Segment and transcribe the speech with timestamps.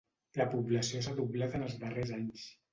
[0.39, 2.51] La població s'ha doblat en els darrers anys.